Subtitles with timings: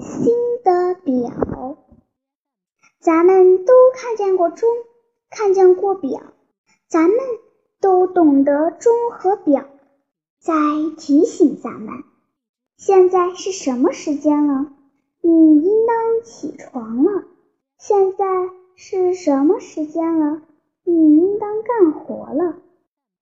[0.00, 1.76] 新的表，
[3.00, 4.68] 咱们都看见过钟，
[5.28, 6.22] 看见过表，
[6.88, 7.18] 咱们
[7.80, 9.66] 都懂得钟和表
[10.38, 10.52] 在
[10.96, 12.02] 提醒咱们，
[12.78, 14.72] 现在是什么时间了？
[15.20, 17.24] 你应当起床了。
[17.78, 18.24] 现在
[18.76, 20.40] 是什么时间了？
[20.84, 22.56] 你应当干活了。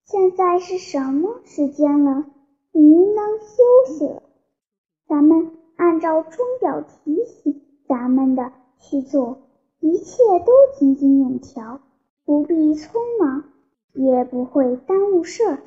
[0.04, 2.24] 现在是什么时间了？
[2.70, 4.22] 你应当休息了。
[5.08, 9.42] 咱们按照钟表提醒咱们的去做，
[9.78, 11.80] 一切都井井有条，
[12.24, 13.44] 不必匆忙，
[13.92, 15.58] 也不会耽误事儿。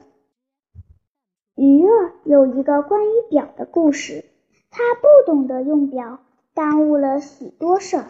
[1.56, 4.26] 鱼儿有一个关于表的故事，
[4.70, 6.20] 他不懂得用表，
[6.54, 8.06] 耽误了许多事儿，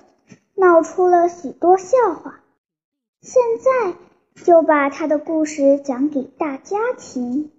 [0.56, 2.40] 闹出了许多笑话。
[3.22, 3.94] 现在
[4.44, 7.52] 就把他的故事讲给大家听。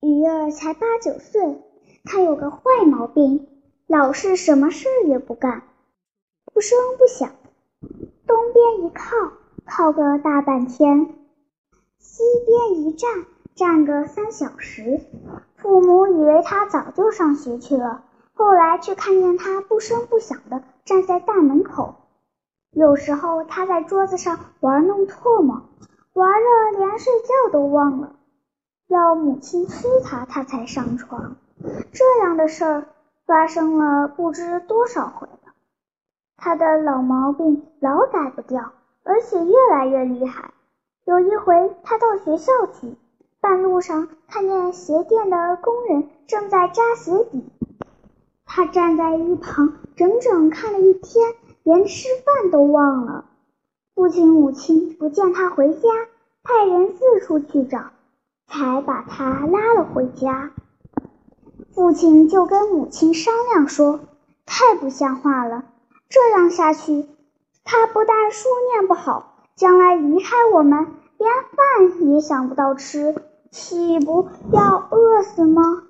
[0.00, 1.62] 鱼儿才八九岁。
[2.04, 3.47] 他有个坏毛病，
[3.88, 5.62] 老是什么事也不干，
[6.52, 7.30] 不声不响，
[8.26, 9.32] 东边一靠，
[9.64, 11.06] 靠个大半天；
[11.98, 15.00] 西边一站，站个三小时。
[15.56, 21.94] 父母以为他早就上学去了，后来却看见他不声不响地站在大门口。
[22.72, 25.62] 有时候他在桌子上玩弄唾沫，
[26.12, 28.16] 玩的连睡觉都忘了，
[28.86, 31.36] 要母亲催他，他才上床。
[31.90, 32.86] 这样的事儿
[33.28, 35.52] 发生了不知多少回了，
[36.38, 38.72] 他的老毛病老改不掉，
[39.04, 40.54] 而且越来越厉害。
[41.04, 42.96] 有一回，他到学校去，
[43.38, 47.44] 半路上看见鞋店的工人正在扎鞋底，
[48.46, 51.34] 他站在一旁整整看了一天，
[51.64, 53.26] 连吃饭都忘了。
[53.94, 55.90] 父亲母亲不见他回家，
[56.42, 57.90] 派人四处去找，
[58.46, 60.50] 才把他拉了回家。
[61.78, 64.00] 父亲就跟母亲商量说
[64.44, 65.62] ：“太不像话了，
[66.08, 67.06] 这样下去，
[67.62, 70.88] 他不但书念不好，将来离开我们，
[71.18, 73.14] 连饭也想不到吃，
[73.52, 75.84] 岂不要饿死吗？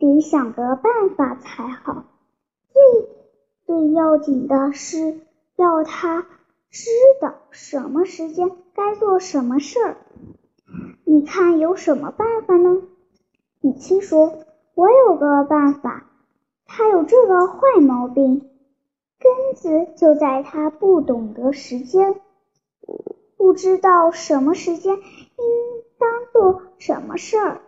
[0.00, 2.06] 得想个办法才好。
[2.72, 3.08] 最
[3.64, 5.20] 最要紧的是
[5.54, 6.26] 要他
[6.68, 6.90] 知
[7.20, 9.96] 道什么时间该做什么事儿。
[11.04, 12.82] 你看有什么办法呢？”
[13.62, 14.40] 母亲说。
[14.76, 16.04] 我有个办法，
[16.66, 18.46] 他有这个坏毛病，
[19.18, 22.20] 根子就在他不懂得时间，
[23.38, 25.02] 不知道什么时间应
[25.98, 27.62] 当做什么事儿。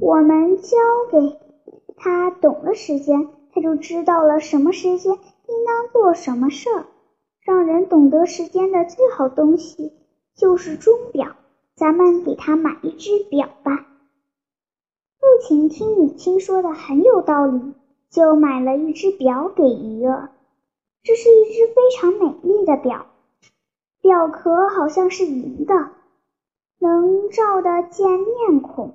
[0.00, 0.76] 我们教
[1.10, 1.40] 给
[1.96, 6.84] 他懂了时间，他就知道了什么时间应当做什么事儿。
[7.44, 9.92] 让人懂得时间的最好东西
[10.36, 11.34] 就是钟表，
[11.74, 13.86] 咱们给他买一只表吧。
[15.34, 17.60] 父亲听母亲说的很有道理，
[18.08, 20.30] 就买了一只表给鱼儿。
[21.02, 23.06] 这是一只非常美丽的表，
[24.00, 25.90] 表壳好像是银的，
[26.78, 28.94] 能照得见面孔。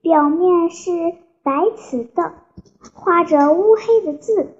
[0.00, 0.92] 表面是
[1.42, 2.32] 白瓷的，
[2.94, 4.54] 画着乌黑的字，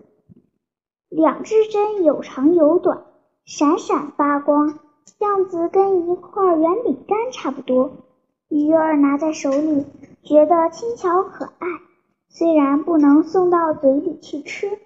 [1.08, 3.04] 两只针有长有短，
[3.44, 4.80] 闪闪发光，
[5.20, 7.92] 样子跟一块圆饼干差不多。
[8.48, 9.86] 鱼儿拿在手里。
[10.22, 11.66] 觉得轻巧可爱，
[12.28, 14.78] 虽然不能送到嘴里去吃。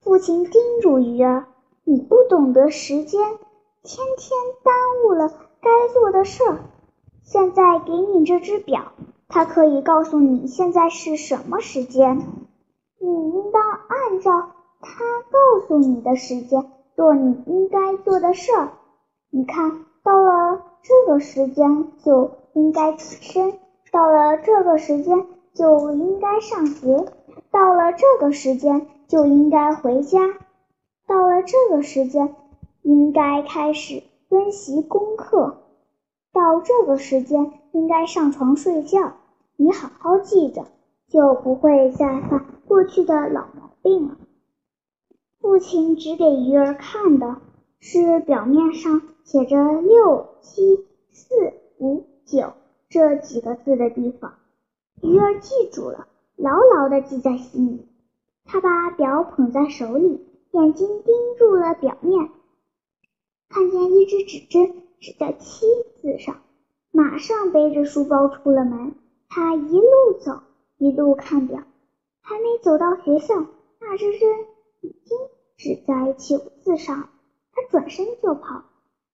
[0.00, 1.46] 父亲叮嘱鱼儿
[1.84, 3.20] ：“你不懂得时间，
[3.82, 4.74] 天天耽
[5.04, 6.58] 误了该做的事儿。
[7.22, 8.92] 现在给你这只表，
[9.28, 12.18] 它可以告诉你现在是什么时间。
[12.98, 14.50] 你应当按照
[14.80, 18.72] 它告诉你的时间做你应该做的事儿。
[19.30, 23.58] 你看到了这个时间就应该起身。”
[23.94, 27.06] 到了这个时间就应该上学，
[27.52, 30.18] 到了这个时间就应该回家，
[31.06, 32.34] 到了这个时间
[32.82, 35.58] 应该开始温习功课，
[36.32, 39.12] 到这个时间应该上床睡觉。
[39.54, 40.64] 你好好记着，
[41.08, 44.16] 就不会再犯过去的老毛病了。
[45.40, 47.36] 父亲指给鱼儿看的
[47.78, 52.54] 是表面上写着六七四五九。
[52.94, 54.34] 这几个字的地方，
[55.02, 56.06] 鱼儿记住了，
[56.36, 57.88] 牢牢地记在心里。
[58.44, 62.30] 他把表捧在手里，眼睛盯住了表面，
[63.48, 65.66] 看见一只指针指在“七”
[66.02, 66.40] 字上，
[66.92, 68.94] 马上背着书包出了门。
[69.28, 70.42] 他一路走，
[70.78, 71.64] 一路看表，
[72.20, 73.34] 还没走到学校，
[73.80, 74.28] 那只针
[74.82, 75.18] 已经
[75.56, 77.08] 指在“九”字上。
[77.50, 78.62] 他转身就跑，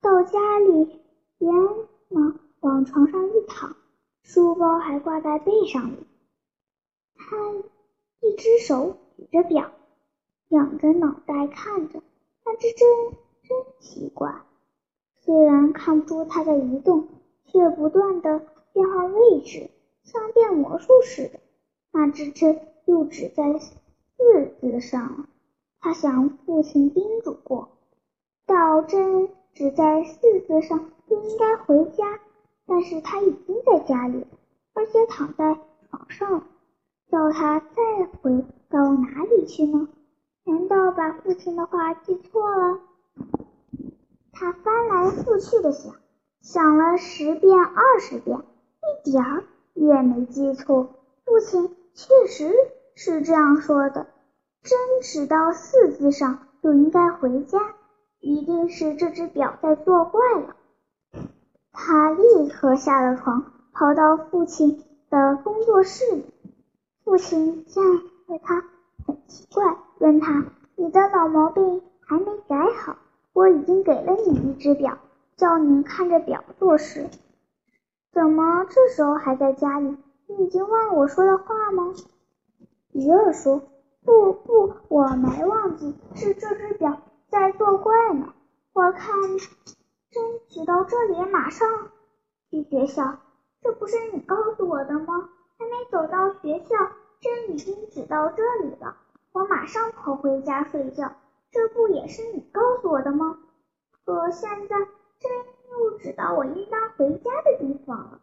[0.03, 1.01] 到家里
[1.39, 1.55] 连
[2.11, 2.39] 忙。
[2.61, 3.75] 往床上一躺，
[4.23, 6.07] 书包还挂在背上里。
[7.15, 7.37] 他
[8.21, 9.71] 一只手举着表，
[10.49, 12.03] 仰着脑袋看着
[12.45, 12.89] 那只针，
[13.43, 14.43] 真奇怪。
[15.23, 17.09] 虽然看不出它在移动，
[17.47, 18.41] 却不断的
[18.75, 19.71] 变换位置，
[20.03, 21.41] 像变魔术似的。
[21.93, 25.29] 那只针又指在四字上了。
[25.81, 27.71] 他想，父亲叮嘱过，
[28.45, 32.21] 到针指在四字上就应该回家。
[32.71, 34.25] 但是他已经在家里，
[34.75, 35.59] 而且躺在
[35.91, 36.45] 床上，
[37.11, 39.89] 叫他再回到哪里去呢？
[40.45, 42.79] 难道把父亲的话记错了？
[44.33, 45.97] 他翻来覆去的想，
[46.41, 49.43] 想了十遍二十遍，一点儿
[49.75, 50.95] 也没记错。
[51.25, 52.55] 父亲确实
[52.95, 54.07] 是这样说的：
[54.63, 57.59] 针指到四字上就应该回家，
[58.21, 60.55] 一定是这只表在作怪了。
[61.73, 66.25] 他立刻下了床，跑到父亲的工作室里。
[67.05, 68.63] 父亲见了他
[69.07, 70.45] 很奇怪，问他
[70.77, 72.97] ：“你的老毛病还没改好？
[73.33, 74.99] 我已经给了你一只表，
[75.37, 77.09] 叫你看着表做事，
[78.13, 79.97] 怎么这时候还在家里？
[80.27, 81.95] 你已经忘了我说的话吗？”
[82.93, 83.63] 鱼儿说
[84.05, 88.35] ：“不不，我没忘记，是这只表在作怪呢。
[88.73, 89.15] 我看。”
[90.11, 91.91] 针指到这里，马上
[92.51, 93.19] 去学校。
[93.63, 95.29] 这不是你告诉我的吗？
[95.59, 96.77] 还没走到学校，
[97.21, 98.97] 针已经指到这里了。
[99.33, 101.13] 我马上跑回家睡觉。
[101.53, 103.39] 这不也是你告诉我的吗？
[104.05, 105.31] 可现在针
[105.71, 108.21] 又指到我应当回家的地方了，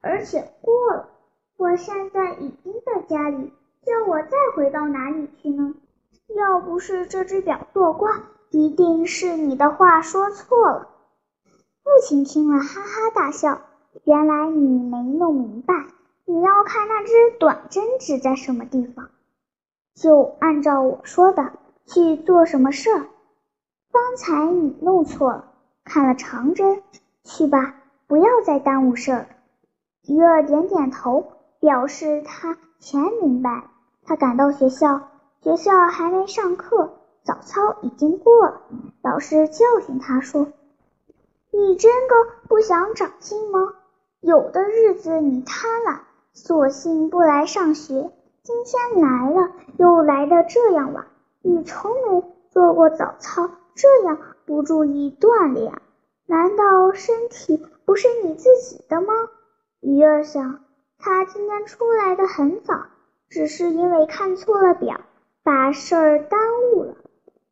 [0.00, 1.08] 而且过了。
[1.56, 3.52] 我现在已经在家里，
[3.84, 5.74] 叫我再回到哪里去呢？
[6.36, 8.12] 要不是这只表作怪，
[8.50, 10.88] 一定是你的话说错了。
[11.90, 13.62] 父亲听了，哈哈大笑。
[14.04, 15.74] 原来你没弄明白，
[16.24, 19.10] 你要看那只短针指在什么地方，
[19.96, 21.52] 就按照我说的
[21.86, 23.06] 去做什么事儿。
[23.90, 25.46] 刚才你弄错了，
[25.82, 26.80] 看了长针。
[27.24, 27.74] 去吧，
[28.06, 29.26] 不要再耽误事儿。
[30.06, 33.64] 鱼儿点点头，表示他全明白。
[34.04, 35.08] 他赶到学校，
[35.42, 36.92] 学校还没上课，
[37.24, 38.60] 早操已经过了。
[39.02, 40.46] 老师教训他说。
[41.52, 42.14] 你真的
[42.48, 43.74] 不想长进吗？
[44.20, 46.00] 有的日子你贪婪，
[46.32, 48.10] 索性不来上学。
[48.42, 51.06] 今天来了，又来的这样晚。
[51.42, 55.72] 你从没做过早操，这样不注意锻炼，
[56.26, 59.12] 难道身体不是你自己的吗？
[59.80, 60.60] 鱼儿想，
[60.98, 62.74] 他今天出来的很早，
[63.28, 65.00] 只是因为看错了表，
[65.42, 66.40] 把事儿耽
[66.72, 66.96] 误了。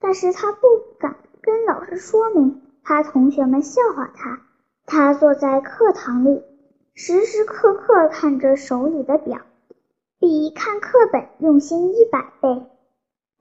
[0.00, 0.66] 但是他不
[1.00, 2.62] 敢跟老师说明。
[2.88, 4.40] 怕同学们笑话他，
[4.86, 6.42] 他坐在课堂里，
[6.94, 9.42] 时时刻刻看着手里的表，
[10.18, 12.66] 比看课本用心一百倍。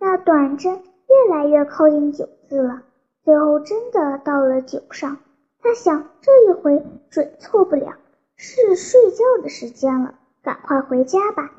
[0.02, 2.84] 那短针越来越靠近九字了，
[3.24, 5.18] 最后真的到了九上。
[5.62, 7.94] 他想，这一回准错不了，
[8.36, 11.54] 是睡觉的时间了，赶快回家吧。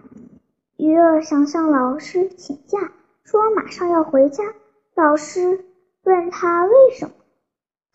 [0.77, 2.93] 鱼儿想向老师请假，
[3.25, 4.45] 说马上要回家。
[4.95, 5.65] 老师
[6.03, 7.15] 问他为什么。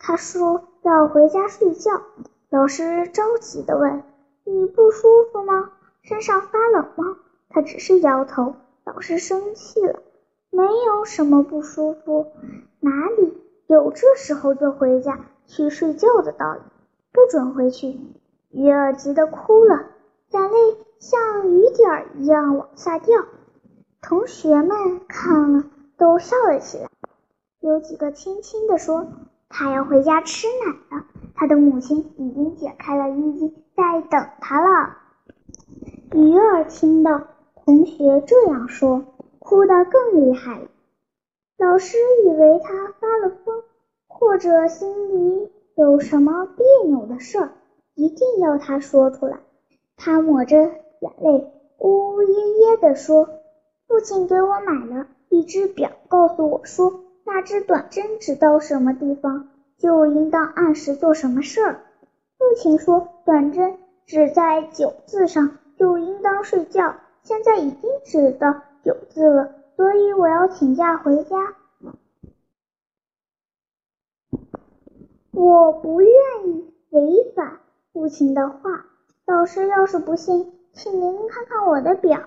[0.05, 2.01] 他说要回家睡觉。
[2.49, 4.03] 老师着急地问
[4.43, 5.71] ：“你不舒服吗？
[6.01, 7.15] 身上发冷吗？”
[7.49, 8.53] 他只是摇头。
[8.83, 10.01] 老师生气了
[10.51, 12.27] ：“没有什么不舒服，
[12.81, 16.59] 哪里有这时候就回家去睡觉的道理？
[17.13, 17.97] 不准回去！”
[18.51, 19.85] 鱼儿急得哭了，
[20.31, 23.23] 眼泪像雨点一样往下掉。
[24.01, 25.63] 同学们看了
[25.97, 26.89] 都笑了起来，
[27.61, 29.07] 有几个轻轻地说。
[29.55, 31.05] 他要回家吃奶了，
[31.35, 34.97] 他的母亲已经解开了衣襟，在等他了。
[36.11, 37.21] 鱼儿听到
[37.63, 39.05] 同学这样说，
[39.37, 40.67] 哭得更厉害了。
[41.59, 43.61] 老师以为他发了疯，
[44.07, 47.51] 或者心里有什么别扭的事儿，
[47.93, 49.37] 一定要他说出来。
[49.97, 53.29] 他抹着眼泪，呜呜咽咽地说
[53.87, 61.81] ：“父亲给我买了一只表，告诉我说。”那只短针指到什么地方，就应当按时做什么事儿。
[62.37, 66.95] 父亲说，短针指在九字上，就应当睡觉。
[67.23, 71.55] 现在已经指到九字了，所以我要请假回家。
[75.31, 76.11] 我不愿
[76.45, 77.59] 意违反
[77.91, 78.85] 父亲的话。
[79.25, 82.19] 老师要是不信，请您看看我的表。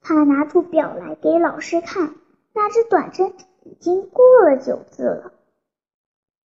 [0.00, 2.14] 他拿出表来给老师看，
[2.52, 3.32] 那只短针。
[3.64, 5.32] 已经过了九字了。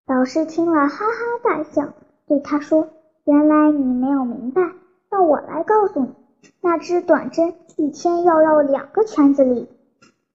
[0.07, 1.93] 老师听了哈哈大笑，
[2.25, 2.87] 对他说
[3.25, 4.71] ：“原来你没有明白，
[5.11, 6.15] 那我来告诉你，
[6.61, 9.69] 那只短针一天要绕两个圈子里。”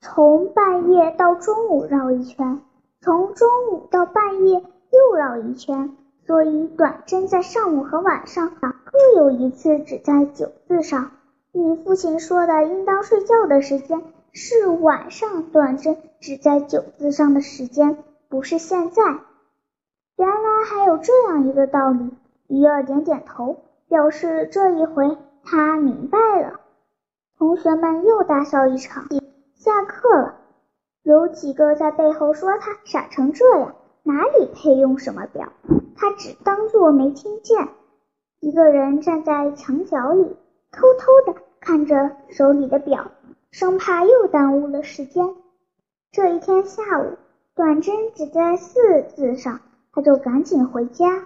[0.00, 2.60] 从半夜到中午绕一圈，
[3.00, 8.72] 从中午到半夜又绕一圈，所以短针在上午和晚上各
[9.16, 11.10] 有一次指在九字上。
[11.52, 14.02] 你父亲说的应当睡觉的时间
[14.36, 19.02] 是晚上，短针指在九字上的时间不是现在。
[20.16, 22.10] 原来还有这样一个道理。
[22.48, 26.58] 鱼儿点点头，表示这一回他明白了。
[27.38, 29.06] 同学们又大笑一场。
[29.54, 30.34] 下课了，
[31.04, 35.52] 有几个在背后说他傻成这样，哪里配用什么表？
[35.96, 37.68] 他只当作没听见。
[38.40, 40.36] 一个人站在墙角里，
[40.72, 43.12] 偷偷的看着手里的表，
[43.54, 45.32] 生怕又耽误了时间。
[46.10, 47.16] 这一天下午，
[47.54, 49.60] 短针只在四字上，
[49.92, 51.24] 他就赶紧回家；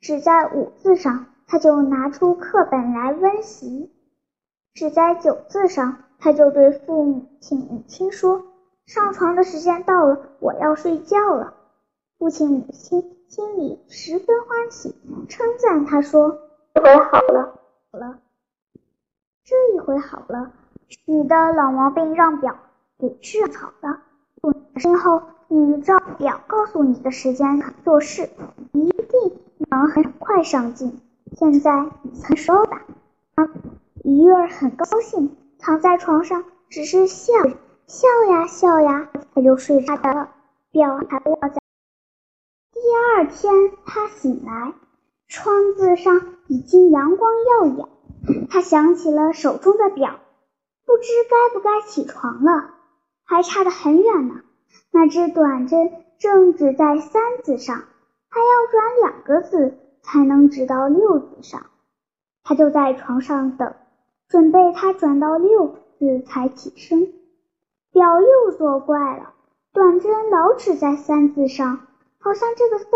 [0.00, 3.90] 只在五字上，他就拿出课本来温习；
[4.74, 6.02] 只在九字上。
[6.18, 8.42] 他就对父母亲母亲说
[8.84, 11.54] ：“上床的时间到了，我要睡觉了。”
[12.18, 14.96] 父亲母亲心里十分欢喜，
[15.28, 16.40] 称赞他说
[16.74, 17.60] ：“这回好了，
[17.92, 18.18] 好了，
[19.44, 20.50] 这一回好了，
[21.04, 22.56] 你的老毛病让表
[22.98, 24.00] 给治好了。
[24.80, 28.30] 今后你照表告诉你的时间做事，
[28.72, 29.38] 一定
[29.70, 31.00] 能很快上进。
[31.36, 32.82] 现在你先说吧。”
[34.04, 35.36] 鱼儿很高兴。
[35.60, 37.32] 躺在床上，只是笑
[37.88, 40.28] 笑呀笑呀，他就睡着了。
[40.70, 41.60] 表还落在
[42.72, 43.52] 第二天，
[43.84, 44.72] 他醒来，
[45.26, 47.88] 窗子上已经阳光耀眼。
[48.48, 50.20] 他想起了手中的表，
[50.88, 52.70] 不知该不该起床了。
[53.24, 54.40] 还差得很远呢，
[54.90, 57.76] 那只短针正指在三字上，
[58.30, 61.66] 还要转两个字才能指到六字上。
[62.42, 63.74] 他就在床上等。
[64.28, 67.14] 准备他转到六字才起身，
[67.92, 69.32] 表又作怪了，
[69.72, 71.86] 短针老指在三字上，
[72.20, 72.90] 好像这个三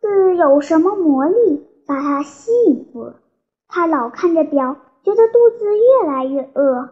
[0.00, 3.16] 字有什么魔力，把它吸引住了。
[3.68, 6.88] 他老看着表，觉得肚子越来越饿，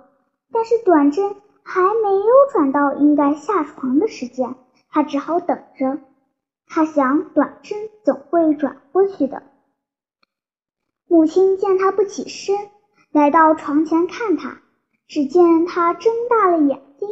[0.53, 4.55] 但是短针还没有转到应该下床的时间，
[4.91, 5.99] 他只好等着。
[6.67, 9.43] 他想，短针总会转过去的。
[11.07, 12.57] 母亲见他不起身。
[13.11, 14.61] 来到床前看他，
[15.07, 17.09] 只见他睁大了眼睛，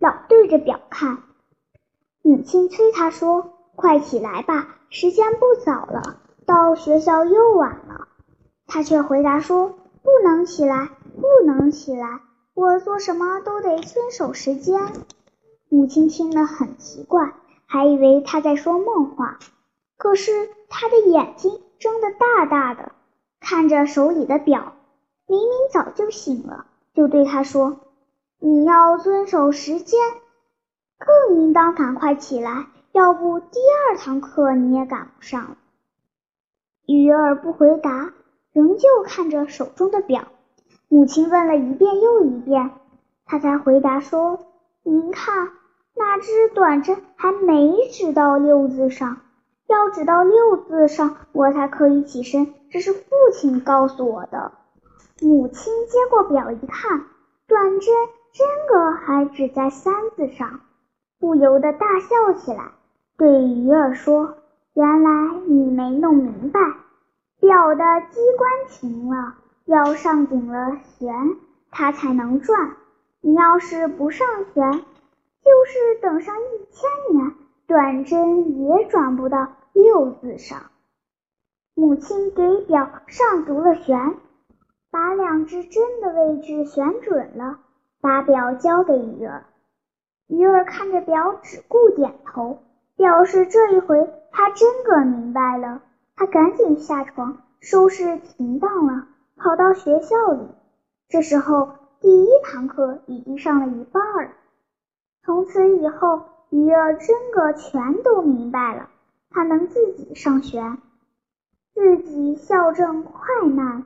[0.00, 1.22] 老对着表看。
[2.22, 8.08] 母亲催他说：“快起来吧，时间不早了，到学校又晚了。”
[8.66, 12.20] 他却回答说：“不能起来，不能起来，
[12.58, 14.80] 我做什么都得遵守时间。”
[15.70, 17.32] 母亲听了很奇怪，
[17.66, 19.38] 还以为他在说梦话。
[19.96, 22.90] 可是他的眼睛睁得大大的，
[23.38, 24.72] 看着手里的表。
[25.28, 27.78] 明明早就醒了，就对他说
[28.40, 30.00] ：“你要遵守时间，
[30.98, 35.56] 更应当赶快起来，要不第二堂课你也赶不上了。”
[36.86, 38.12] 鱼儿不回答，
[38.52, 40.26] 仍旧看着手中的表。
[40.88, 42.70] 母亲问了一遍又一遍，
[43.26, 44.38] 他才回答说
[44.82, 45.50] ：“您看，
[45.94, 49.18] 那只短针还没指到六字上，
[49.66, 52.54] 要指到六字上，我才可以起身。
[52.70, 53.02] 这是父
[53.32, 54.52] 亲告诉我的。”
[55.20, 57.02] 母亲接过表一看，
[57.46, 57.94] 短针
[58.32, 60.60] 真个还只在三字上，
[61.18, 62.70] 不由得大笑起来，
[63.16, 64.36] 对鱼儿说
[64.74, 65.10] ：“原来
[65.46, 66.60] 你没弄明白，
[67.40, 69.34] 表的机关停了，
[69.68, 71.14] 要上紧了弦，
[71.70, 72.76] 它才能转。
[73.20, 77.34] 你要是不上弦，就是等上一千年，
[77.66, 80.70] 短针也转不到六字上。”
[81.76, 84.16] 母亲给表上足了弦。
[84.90, 87.58] 把两只针的位置选准了，
[88.00, 89.44] 把表交给鱼儿。
[90.28, 92.60] 鱼儿看着表，只顾点头，
[92.96, 95.82] 表示这一回他真个明白了。
[96.16, 100.48] 他赶紧下床收拾停当了，跑到学校里。
[101.08, 104.32] 这时候第一堂课已经上了一半了。
[105.24, 108.90] 从此以后，鱼儿真个全都明白了。
[109.30, 110.76] 他能自己上学，
[111.74, 113.84] 自己校正快慢。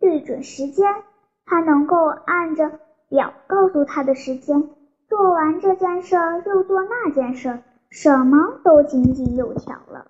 [0.00, 1.02] 对准时间，
[1.44, 2.78] 他能够按着
[3.08, 4.70] 表告诉他的时间，
[5.08, 7.58] 做完这件事又做那件事，
[7.90, 10.06] 什么都井井有条了。